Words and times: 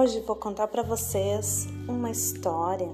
Hoje 0.00 0.20
vou 0.20 0.34
contar 0.34 0.66
para 0.68 0.82
vocês 0.82 1.66
uma 1.86 2.10
história 2.10 2.88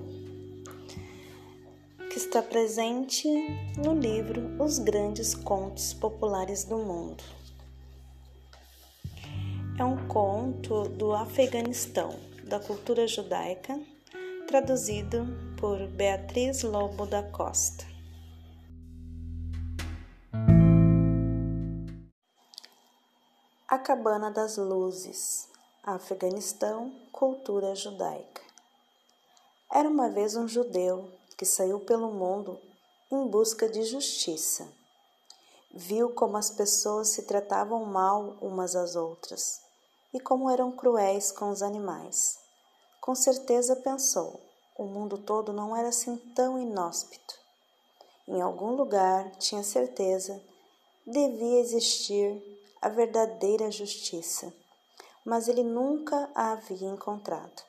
que 2.10 2.18
está 2.18 2.42
presente 2.42 3.28
no 3.78 3.94
livro 3.94 4.60
Os 4.60 4.80
Grandes 4.80 5.32
Contos 5.32 5.94
Populares 5.94 6.64
do 6.64 6.78
Mundo. 6.78 7.22
É 9.78 9.84
um 9.84 10.08
conto 10.08 10.88
do 10.88 11.12
Afeganistão, 11.12 12.18
da 12.42 12.58
cultura 12.58 13.06
judaica, 13.06 13.80
traduzido 14.48 15.28
por 15.60 15.78
Beatriz 15.86 16.64
Lobo 16.64 17.06
da 17.06 17.22
Costa. 17.22 17.84
A 23.68 23.78
Cabana 23.78 24.28
das 24.28 24.56
Luzes 24.56 25.54
Afeganistão, 25.88 26.92
cultura 27.12 27.72
judaica. 27.76 28.42
Era 29.70 29.88
uma 29.88 30.10
vez 30.10 30.34
um 30.34 30.48
judeu 30.48 31.08
que 31.38 31.44
saiu 31.44 31.78
pelo 31.78 32.10
mundo 32.10 32.60
em 33.08 33.24
busca 33.28 33.68
de 33.68 33.84
justiça. 33.84 34.66
Viu 35.72 36.10
como 36.10 36.36
as 36.36 36.50
pessoas 36.50 37.10
se 37.10 37.22
tratavam 37.22 37.84
mal 37.84 38.36
umas 38.40 38.74
às 38.74 38.96
outras 38.96 39.60
e 40.12 40.18
como 40.18 40.50
eram 40.50 40.72
cruéis 40.72 41.30
com 41.30 41.50
os 41.50 41.62
animais. 41.62 42.40
Com 43.00 43.14
certeza 43.14 43.76
pensou: 43.76 44.40
o 44.76 44.86
mundo 44.86 45.16
todo 45.16 45.52
não 45.52 45.76
era 45.76 45.90
assim 45.90 46.16
tão 46.34 46.58
inóspito. 46.58 47.38
Em 48.26 48.40
algum 48.40 48.74
lugar, 48.74 49.30
tinha 49.36 49.62
certeza, 49.62 50.42
devia 51.06 51.60
existir 51.60 52.42
a 52.82 52.88
verdadeira 52.88 53.70
justiça 53.70 54.52
mas 55.26 55.48
ele 55.48 55.64
nunca 55.64 56.30
a 56.36 56.52
havia 56.52 56.88
encontrado. 56.88 57.64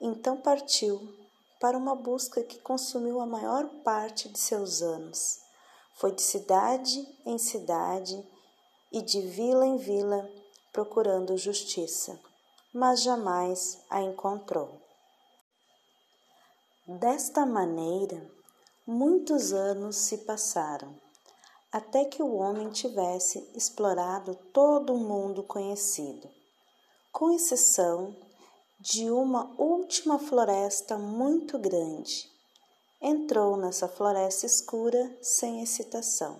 Então 0.00 0.38
partiu 0.38 1.14
para 1.60 1.76
uma 1.76 1.94
busca 1.94 2.42
que 2.42 2.58
consumiu 2.60 3.20
a 3.20 3.26
maior 3.26 3.68
parte 3.84 4.26
de 4.30 4.38
seus 4.38 4.80
anos. 4.80 5.38
Foi 5.96 6.12
de 6.12 6.22
cidade 6.22 7.06
em 7.26 7.36
cidade 7.36 8.26
e 8.90 9.02
de 9.02 9.20
vila 9.20 9.66
em 9.66 9.76
vila 9.76 10.30
procurando 10.72 11.36
justiça, 11.36 12.18
mas 12.72 13.02
jamais 13.02 13.84
a 13.90 14.00
encontrou. 14.00 14.80
Desta 16.86 17.44
maneira, 17.44 18.30
muitos 18.86 19.52
anos 19.52 19.96
se 19.96 20.18
passaram, 20.18 20.94
até 21.70 22.06
que 22.06 22.22
o 22.22 22.36
homem 22.36 22.70
tivesse 22.70 23.46
explorado 23.54 24.34
todo 24.54 24.94
o 24.94 24.98
mundo 24.98 25.42
conhecido 25.42 26.37
com 27.18 27.32
exceção 27.32 28.14
de 28.78 29.10
uma 29.10 29.52
última 29.58 30.20
floresta 30.20 30.96
muito 30.96 31.58
grande. 31.58 32.30
Entrou 33.02 33.56
nessa 33.56 33.88
floresta 33.88 34.46
escura 34.46 35.18
sem 35.20 35.60
excitação, 35.60 36.38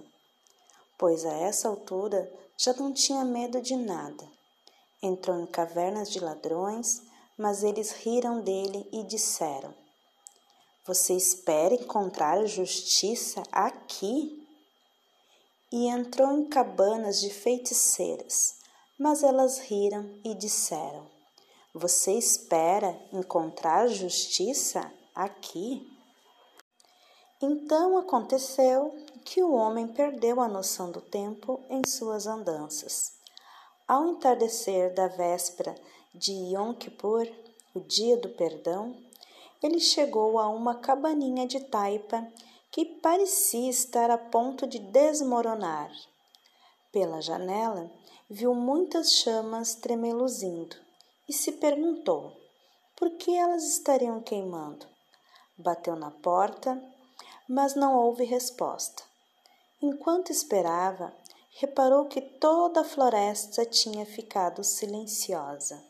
pois 0.97 1.25
a 1.25 1.33
essa 1.33 1.67
altura 1.67 2.33
já 2.57 2.73
não 2.75 2.93
tinha 2.93 3.25
medo 3.25 3.61
de 3.61 3.75
nada. 3.75 4.25
Entrou 5.03 5.41
em 5.41 5.47
cavernas 5.47 6.09
de 6.11 6.21
ladrões, 6.21 7.03
mas 7.37 7.65
eles 7.65 7.91
riram 7.91 8.41
dele 8.41 8.89
e 8.93 9.03
disseram: 9.03 9.75
Você 10.87 11.13
espera 11.15 11.75
encontrar 11.75 12.47
justiça 12.47 13.43
aqui? 13.51 14.47
E 15.73 15.89
entrou 15.89 16.31
em 16.39 16.49
cabanas 16.49 17.21
de 17.21 17.31
feiticeiras 17.31 18.58
mas 18.99 19.23
elas 19.23 19.59
riram 19.59 20.19
e 20.25 20.35
disseram: 20.35 21.07
Você 21.73 22.13
espera 22.13 22.99
encontrar 23.13 23.87
justiça 23.87 24.93
aqui? 25.15 25.87
Então 27.41 27.97
aconteceu 27.97 28.93
que 29.25 29.43
o 29.43 29.53
homem 29.53 29.87
perdeu 29.87 30.41
a 30.41 30.49
noção 30.49 30.91
do 30.91 31.01
tempo 31.01 31.61
em 31.71 31.83
suas 31.87 32.27
andanças. 32.27 33.13
Ao 33.87 34.09
entardecer 34.09 34.93
da 34.93 35.07
véspera 35.07 35.75
de 36.13 36.33
Yom 36.33 36.75
Kippur, 36.75 37.29
o 37.75 37.81
dia 37.81 38.17
do 38.17 38.29
perdão, 38.31 38.97
ele 39.63 39.79
chegou 39.79 40.39
a 40.39 40.49
uma 40.49 40.75
cabaninha 40.75 41.47
de 41.47 41.61
taipa 41.61 42.27
que 42.71 42.85
parecia 42.85 43.71
estar 43.71 44.11
a 44.11 44.19
ponto 44.19 44.67
de 44.67 44.79
desmoronar. 44.79 45.91
Pela 46.99 47.23
janela, 47.23 47.89
viu 48.29 48.53
muitas 48.53 49.13
chamas 49.13 49.77
tremeluzindo 49.77 50.75
e 51.29 51.33
se 51.33 51.53
perguntou 51.53 52.37
por 52.97 53.11
que 53.11 53.37
elas 53.37 53.63
estariam 53.63 54.21
queimando. 54.21 54.85
Bateu 55.57 55.95
na 55.95 56.11
porta, 56.11 56.77
mas 57.49 57.77
não 57.77 57.95
houve 57.95 58.25
resposta. 58.25 59.05
Enquanto 59.81 60.33
esperava, 60.33 61.15
reparou 61.61 62.07
que 62.07 62.21
toda 62.21 62.81
a 62.81 62.85
floresta 62.85 63.65
tinha 63.65 64.05
ficado 64.05 64.65
silenciosa. 64.65 65.81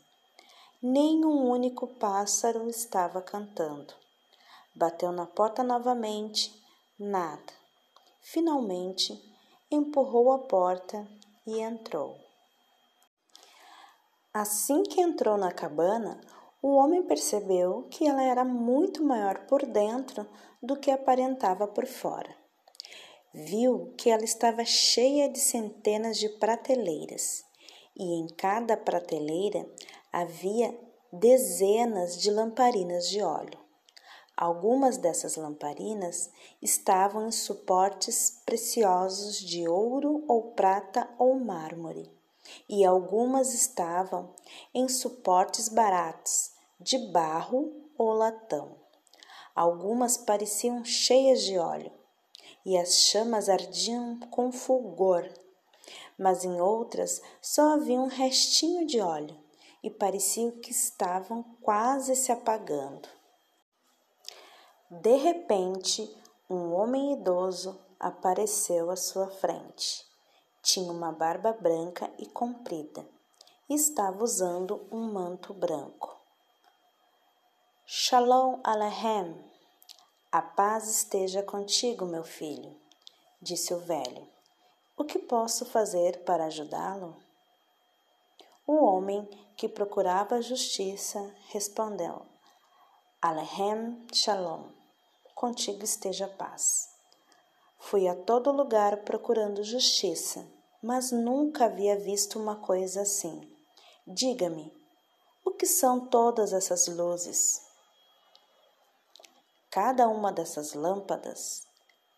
Nem 0.83 1.25
um 1.25 1.49
único 1.49 1.87
pássaro 1.87 2.69
estava 2.69 3.23
cantando. 3.23 3.95
Bateu 4.75 5.11
na 5.11 5.25
porta 5.25 5.63
novamente, 5.63 6.53
nada. 6.99 7.55
Finalmente, 8.21 9.28
empurrou 9.71 10.33
a 10.33 10.39
porta 10.39 11.07
e 11.47 11.61
entrou. 11.61 12.17
Assim 14.33 14.83
que 14.83 15.01
entrou 15.01 15.37
na 15.37 15.53
cabana, 15.53 16.21
o 16.63 16.75
homem 16.75 17.03
percebeu 17.03 17.87
que 17.91 18.07
ela 18.07 18.23
era 18.23 18.45
muito 18.45 19.05
maior 19.05 19.47
por 19.47 19.67
dentro 19.67 20.27
do 20.63 20.77
que 20.77 20.91
aparentava 20.91 21.67
por 21.67 21.87
fora. 21.87 22.35
Viu 23.33 23.95
que 23.97 24.11
ela 24.11 24.25
estava 24.25 24.65
cheia 24.65 25.29
de 25.29 25.39
centenas 25.39 26.19
de 26.19 26.29
prateleiras 26.31 27.45
e 27.95 28.21
em 28.21 28.27
cada 28.27 28.77
prateleira 28.77 29.69
havia 30.13 30.79
dezenas 31.13 32.19
de 32.19 32.31
lamparinas 32.31 33.09
de 33.09 33.23
óleo. 33.23 33.68
Algumas 34.41 34.97
dessas 34.97 35.35
lamparinas 35.35 36.31
estavam 36.63 37.27
em 37.27 37.33
suportes 37.33 38.41
preciosos 38.47 39.37
de 39.37 39.67
ouro 39.67 40.23
ou 40.29 40.53
prata 40.53 41.11
ou 41.19 41.41
mármore, 41.41 42.09
e 42.69 42.85
algumas 42.85 43.53
estavam 43.53 44.33
em 44.73 44.89
suportes 44.89 45.69
baratos 45.69 46.53
de 46.79 46.99
barro 47.11 47.91
ou 47.99 48.13
latão. 48.13 48.77
Algumas 49.57 50.17
pareciam 50.17 50.85
cheias 50.85 51.43
de 51.43 51.59
óleo, 51.59 51.91
e 52.65 52.79
as 52.79 53.01
chamas 53.01 53.49
ardiam 53.49 54.21
com 54.31 54.53
fulgor, 54.53 55.29
mas 56.17 56.45
em 56.45 56.61
outras 56.61 57.21
só 57.43 57.75
havia 57.75 58.01
um 58.01 58.07
restinho 58.07 58.87
de 58.87 59.01
óleo 59.01 59.37
e 59.83 59.91
parecia 59.91 60.53
que 60.53 60.71
estavam 60.71 61.43
quase 61.61 62.15
se 62.15 62.31
apagando. 62.31 63.18
De 64.91 65.17
repente, 65.17 66.09
um 66.49 66.73
homem 66.75 67.13
idoso 67.13 67.79
apareceu 68.01 68.91
à 68.91 68.97
sua 68.97 69.29
frente. 69.29 70.07
Tinha 70.63 70.91
uma 70.91 71.13
barba 71.13 71.53
branca 71.53 72.11
e 72.19 72.27
comprida 72.27 73.07
estava 73.69 74.25
usando 74.25 74.87
um 74.91 75.13
manto 75.13 75.53
branco. 75.53 76.17
Shalom 77.85 78.61
Aleichem, 78.65 79.37
a 80.33 80.41
paz 80.41 80.89
esteja 80.89 81.43
contigo, 81.43 82.07
meu 82.07 82.25
filho, 82.25 82.75
disse 83.43 83.75
o 83.75 83.79
velho. 83.79 84.27
O 84.97 85.05
que 85.05 85.19
posso 85.19 85.67
fazer 85.67 86.25
para 86.25 86.47
ajudá-lo? 86.47 87.15
O 88.67 88.85
homem 88.85 89.29
que 89.55 89.69
procurava 89.69 90.41
justiça 90.41 91.35
respondeu: 91.49 92.23
Alehem 93.21 94.07
Shalom 94.13 94.78
contigo 95.39 95.85
esteja 95.85 96.25
a 96.25 96.29
paz. 96.29 96.89
Fui 97.79 98.09
a 98.09 98.17
todo 98.17 98.51
lugar 98.51 99.05
procurando 99.05 99.63
justiça, 99.63 100.45
mas 100.83 101.13
nunca 101.13 101.67
havia 101.67 101.97
visto 101.97 102.41
uma 102.41 102.57
coisa 102.57 103.03
assim. 103.03 103.49
Diga-me, 104.05 104.75
o 105.45 105.53
que 105.53 105.65
são 105.65 106.09
todas 106.09 106.53
essas 106.53 106.89
luzes? 106.89 107.63
Cada 109.71 110.09
uma 110.09 110.33
dessas 110.33 110.75
lâmpadas 110.75 111.63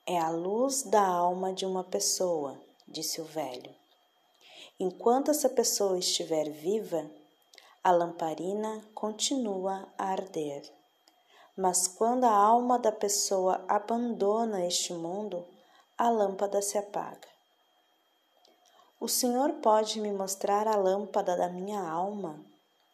é 0.06 0.18
a 0.18 0.30
luz 0.30 0.84
da 0.84 1.06
alma 1.06 1.52
de 1.52 1.66
uma 1.66 1.84
pessoa, 1.84 2.58
disse 2.88 3.20
o 3.20 3.24
velho. 3.26 3.76
Enquanto 4.78 5.30
essa 5.30 5.50
pessoa 5.50 5.98
estiver 5.98 6.48
viva, 6.48 7.10
a 7.84 7.90
lamparina 7.90 8.82
continua 8.94 9.92
a 9.98 10.06
arder. 10.06 10.79
Mas 11.56 11.86
quando 11.86 12.24
a 12.24 12.32
alma 12.32 12.78
da 12.78 12.92
pessoa 12.92 13.64
abandona 13.68 14.64
este 14.66 14.92
mundo, 14.92 15.44
a 15.98 16.08
lâmpada 16.08 16.62
se 16.62 16.78
apaga. 16.78 17.28
O 19.00 19.08
Senhor 19.08 19.54
pode 19.54 20.00
me 20.00 20.12
mostrar 20.12 20.68
a 20.68 20.76
lâmpada 20.76 21.36
da 21.36 21.48
minha 21.48 21.80
alma? 21.80 22.38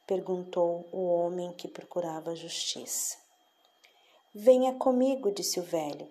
perguntou 0.07 0.89
o 0.93 1.05
homem 1.07 1.53
que 1.53 1.67
procurava 1.67 2.37
justiça. 2.37 3.17
Venha 4.33 4.75
comigo, 4.75 5.33
disse 5.33 5.59
o 5.59 5.65
velho, 5.65 6.07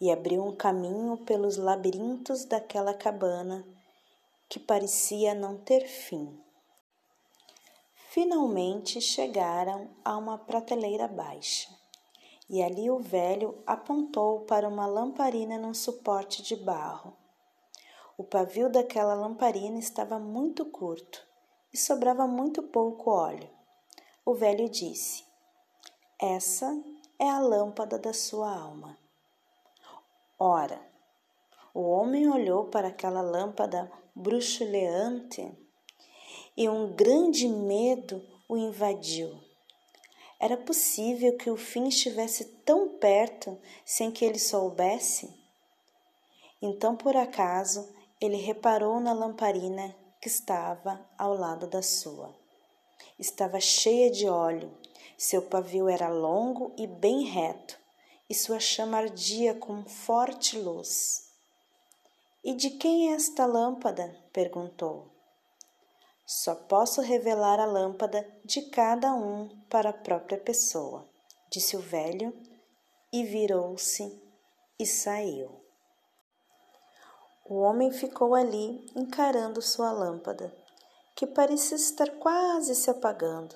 e 0.00 0.10
abriu 0.10 0.44
um 0.44 0.54
caminho 0.54 1.16
pelos 1.18 1.56
labirintos 1.56 2.44
daquela 2.44 2.92
cabana 2.92 3.64
que 4.48 4.60
parecia 4.60 5.34
não 5.34 5.56
ter 5.56 5.86
fim. 5.86 6.43
Finalmente 8.14 9.00
chegaram 9.00 9.88
a 10.04 10.16
uma 10.16 10.38
prateleira 10.38 11.08
baixa, 11.08 11.68
e 12.48 12.62
ali 12.62 12.88
o 12.88 13.00
velho 13.00 13.60
apontou 13.66 14.42
para 14.42 14.68
uma 14.68 14.86
lamparina 14.86 15.58
num 15.58 15.74
suporte 15.74 16.40
de 16.40 16.54
barro. 16.54 17.12
O 18.16 18.22
pavio 18.22 18.70
daquela 18.70 19.14
lamparina 19.14 19.80
estava 19.80 20.16
muito 20.20 20.64
curto 20.64 21.26
e 21.72 21.76
sobrava 21.76 22.24
muito 22.24 22.62
pouco 22.62 23.10
óleo. 23.10 23.50
O 24.24 24.32
velho 24.32 24.68
disse: 24.68 25.24
Essa 26.16 26.72
é 27.18 27.28
a 27.28 27.40
lâmpada 27.40 27.98
da 27.98 28.12
sua 28.12 28.48
alma. 28.48 28.96
Ora, 30.38 30.80
o 31.74 31.80
homem 31.80 32.30
olhou 32.30 32.66
para 32.66 32.86
aquela 32.86 33.22
lâmpada 33.22 33.90
bruxuleante 34.14 35.63
e 36.56 36.68
um 36.68 36.92
grande 36.94 37.48
medo 37.48 38.24
o 38.48 38.56
invadiu. 38.56 39.38
Era 40.38 40.56
possível 40.56 41.36
que 41.36 41.50
o 41.50 41.56
fim 41.56 41.88
estivesse 41.88 42.44
tão 42.64 42.98
perto 42.98 43.58
sem 43.84 44.10
que 44.10 44.24
ele 44.24 44.38
soubesse? 44.38 45.32
Então, 46.60 46.96
por 46.96 47.16
acaso, 47.16 47.88
ele 48.20 48.36
reparou 48.36 49.00
na 49.00 49.12
lamparina 49.12 49.94
que 50.20 50.28
estava 50.28 51.04
ao 51.18 51.34
lado 51.34 51.66
da 51.66 51.82
sua. 51.82 52.34
Estava 53.18 53.60
cheia 53.60 54.10
de 54.10 54.28
óleo, 54.28 54.72
seu 55.16 55.42
pavio 55.42 55.88
era 55.88 56.08
longo 56.08 56.72
e 56.76 56.86
bem 56.86 57.24
reto, 57.24 57.78
e 58.28 58.34
sua 58.34 58.58
chama 58.58 58.98
ardia 58.98 59.54
com 59.54 59.84
forte 59.84 60.58
luz. 60.58 61.30
E 62.42 62.54
de 62.54 62.70
quem 62.70 63.10
é 63.10 63.14
esta 63.14 63.46
lâmpada? 63.46 64.14
perguntou. 64.32 65.13
Só 66.26 66.54
posso 66.54 67.02
revelar 67.02 67.60
a 67.60 67.66
lâmpada 67.66 68.26
de 68.44 68.62
cada 68.62 69.12
um 69.14 69.48
para 69.68 69.90
a 69.90 69.92
própria 69.92 70.38
pessoa, 70.38 71.06
disse 71.50 71.76
o 71.76 71.80
velho, 71.80 72.34
e 73.12 73.24
virou-se 73.24 74.22
e 74.78 74.86
saiu. 74.86 75.60
O 77.44 77.60
homem 77.60 77.90
ficou 77.90 78.34
ali 78.34 78.86
encarando 78.96 79.60
sua 79.60 79.92
lâmpada, 79.92 80.54
que 81.14 81.26
parecia 81.26 81.76
estar 81.76 82.10
quase 82.12 82.74
se 82.74 82.88
apagando. 82.88 83.54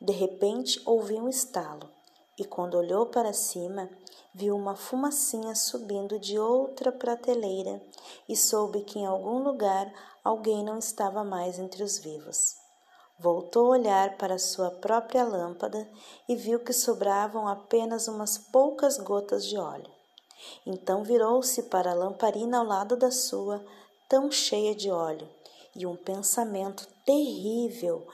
De 0.00 0.12
repente 0.12 0.82
ouviu 0.84 1.24
um 1.24 1.28
estalo 1.28 1.99
e, 2.40 2.44
quando 2.46 2.78
olhou 2.78 3.04
para 3.04 3.34
cima, 3.34 3.90
viu 4.32 4.56
uma 4.56 4.74
fumacinha 4.74 5.54
subindo 5.54 6.18
de 6.18 6.38
outra 6.38 6.90
prateleira 6.90 7.82
e 8.26 8.34
soube 8.34 8.80
que 8.80 8.98
em 8.98 9.04
algum 9.04 9.42
lugar 9.42 9.92
alguém 10.24 10.64
não 10.64 10.78
estava 10.78 11.22
mais 11.22 11.58
entre 11.58 11.82
os 11.82 11.98
vivos. 11.98 12.56
Voltou 13.18 13.66
a 13.66 13.78
olhar 13.78 14.16
para 14.16 14.38
sua 14.38 14.70
própria 14.70 15.22
lâmpada 15.22 15.86
e 16.26 16.34
viu 16.34 16.60
que 16.60 16.72
sobravam 16.72 17.46
apenas 17.46 18.08
umas 18.08 18.38
poucas 18.38 18.96
gotas 18.96 19.44
de 19.44 19.58
óleo. 19.58 19.92
Então 20.64 21.04
virou-se 21.04 21.64
para 21.64 21.90
a 21.90 21.94
lamparina 21.94 22.58
ao 22.58 22.64
lado 22.64 22.96
da 22.96 23.10
sua, 23.10 23.62
tão 24.08 24.30
cheia 24.30 24.74
de 24.74 24.90
óleo, 24.90 25.28
e 25.76 25.84
um 25.84 25.94
pensamento 25.94 26.88
terrível 27.04 28.08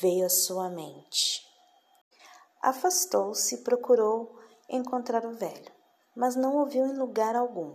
veio 0.00 0.24
à 0.24 0.28
sua 0.28 0.68
mente. 0.70 1.51
Afastou-se 2.62 3.56
e 3.56 3.58
procurou 3.58 4.38
encontrar 4.68 5.26
o 5.26 5.32
velho, 5.32 5.72
mas 6.14 6.36
não 6.36 6.58
o 6.58 6.66
viu 6.66 6.86
em 6.86 6.96
lugar 6.96 7.34
algum. 7.34 7.74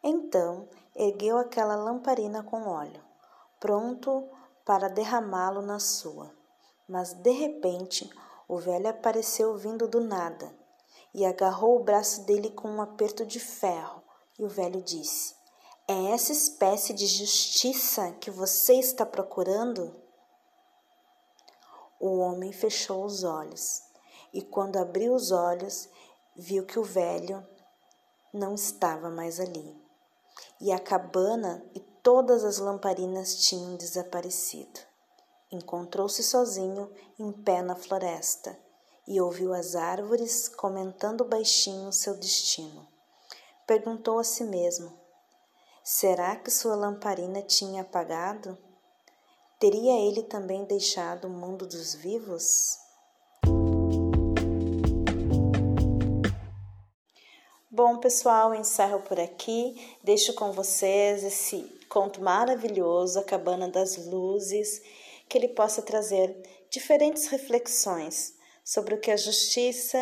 Então 0.00 0.68
ergueu 0.94 1.36
aquela 1.36 1.74
lamparina 1.74 2.40
com 2.44 2.68
óleo, 2.68 3.02
pronto 3.58 4.30
para 4.64 4.86
derramá-lo 4.88 5.60
na 5.60 5.80
sua. 5.80 6.32
Mas 6.88 7.14
de 7.14 7.32
repente 7.32 8.08
o 8.46 8.58
velho 8.58 8.88
apareceu 8.88 9.56
vindo 9.56 9.88
do 9.88 10.00
nada 10.00 10.56
e 11.12 11.26
agarrou 11.26 11.74
o 11.74 11.82
braço 11.82 12.24
dele 12.26 12.50
com 12.50 12.68
um 12.68 12.80
aperto 12.80 13.26
de 13.26 13.40
ferro. 13.40 14.04
E 14.38 14.44
o 14.44 14.48
velho 14.48 14.80
disse: 14.82 15.34
É 15.88 16.12
essa 16.12 16.30
espécie 16.30 16.92
de 16.92 17.08
justiça 17.08 18.12
que 18.20 18.30
você 18.30 18.74
está 18.74 19.04
procurando? 19.04 20.00
O 21.98 22.18
homem 22.18 22.52
fechou 22.52 23.04
os 23.04 23.24
olhos 23.24 23.85
e, 24.32 24.42
quando 24.42 24.76
abriu 24.76 25.14
os 25.14 25.30
olhos, 25.30 25.88
viu 26.34 26.64
que 26.64 26.78
o 26.78 26.84
velho 26.84 27.46
não 28.32 28.54
estava 28.54 29.10
mais 29.10 29.40
ali. 29.40 29.76
E 30.60 30.72
a 30.72 30.78
cabana 30.78 31.64
e 31.74 31.80
todas 31.80 32.44
as 32.44 32.58
lamparinas 32.58 33.36
tinham 33.36 33.76
desaparecido. 33.76 34.80
Encontrou-se 35.50 36.22
sozinho 36.22 36.90
em 37.18 37.32
pé 37.32 37.62
na 37.62 37.76
floresta 37.76 38.58
e 39.06 39.20
ouviu 39.20 39.54
as 39.54 39.76
árvores 39.76 40.48
comentando 40.48 41.24
baixinho 41.24 41.92
seu 41.92 42.14
destino. 42.16 42.86
Perguntou 43.66 44.18
a 44.18 44.24
si 44.24 44.44
mesmo: 44.44 44.92
será 45.84 46.36
que 46.36 46.50
sua 46.50 46.74
lamparina 46.74 47.42
tinha 47.42 47.82
apagado? 47.82 48.58
Teria 49.58 49.98
ele 50.06 50.22
também 50.22 50.64
deixado 50.64 51.26
o 51.26 51.30
mundo 51.30 51.66
dos 51.66 51.94
vivos? 51.94 52.85
Bom, 57.76 57.98
pessoal, 57.98 58.54
encerro 58.54 59.02
por 59.02 59.20
aqui. 59.20 59.98
Deixo 60.02 60.32
com 60.32 60.50
vocês 60.50 61.22
esse 61.22 61.60
conto 61.90 62.22
maravilhoso, 62.22 63.18
A 63.18 63.22
Cabana 63.22 63.68
das 63.68 63.98
Luzes, 64.06 64.80
que 65.28 65.36
ele 65.36 65.48
possa 65.48 65.82
trazer 65.82 66.34
diferentes 66.70 67.26
reflexões 67.26 68.34
sobre 68.64 68.94
o 68.94 68.98
que 68.98 69.10
é 69.10 69.16
justiça, 69.18 69.98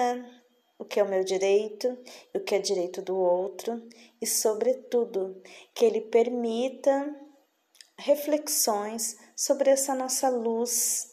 o 0.78 0.84
que 0.84 1.00
é 1.00 1.02
o 1.02 1.08
meu 1.08 1.24
direito 1.24 1.98
o 2.32 2.38
que 2.38 2.54
é 2.54 2.60
direito 2.60 3.02
do 3.02 3.16
outro, 3.16 3.82
e, 4.22 4.24
sobretudo, 4.24 5.42
que 5.74 5.84
ele 5.84 6.02
permita 6.02 7.12
reflexões 7.98 9.16
sobre 9.34 9.70
essa 9.70 9.96
nossa 9.96 10.28
luz, 10.28 11.10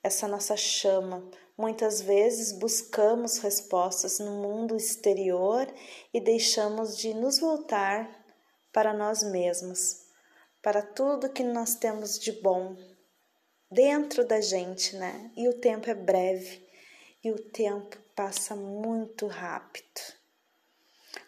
essa 0.00 0.28
nossa 0.28 0.56
chama. 0.56 1.28
Muitas 1.58 2.00
vezes 2.00 2.52
buscamos 2.52 3.38
respostas 3.38 4.20
no 4.20 4.40
mundo 4.40 4.76
exterior 4.76 5.66
e 6.14 6.20
deixamos 6.20 6.96
de 6.96 7.12
nos 7.12 7.40
voltar 7.40 8.08
para 8.72 8.94
nós 8.94 9.24
mesmos, 9.24 10.06
para 10.62 10.80
tudo 10.80 11.32
que 11.32 11.42
nós 11.42 11.74
temos 11.74 12.16
de 12.16 12.30
bom 12.30 12.76
dentro 13.68 14.24
da 14.24 14.40
gente, 14.40 14.94
né? 14.94 15.32
E 15.36 15.48
o 15.48 15.58
tempo 15.58 15.90
é 15.90 15.94
breve 15.94 16.64
e 17.24 17.32
o 17.32 17.38
tempo 17.50 17.98
passa 18.14 18.54
muito 18.54 19.26
rápido. 19.26 20.00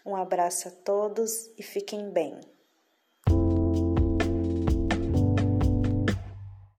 Um 0.06 0.14
abraço 0.14 0.68
a 0.68 0.70
todos 0.70 1.50
e 1.58 1.62
fiquem 1.64 2.08
bem. 2.08 2.40